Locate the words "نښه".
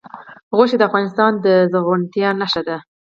2.41-2.61